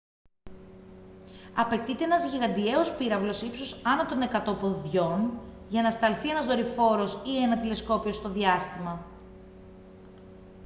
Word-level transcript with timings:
απαιτείται 1.55 2.03
ένας 2.03 2.25
γιγαντιαίος 2.25 2.93
πύραυλος 2.95 3.41
ύψους 3.41 3.85
άνω 3.85 4.05
των 4.05 4.21
100 4.47 4.57
ποδιών 4.59 5.39
για 5.69 5.81
να 5.81 5.91
σταλθεί 5.91 6.29
ένα 6.29 6.41
δορυφόρος 6.45 7.13
ή 7.25 7.41
ένα 7.43 7.57
τηλεσκόπιο 7.57 8.11
στο 8.11 8.29
διάστημα 8.29 9.05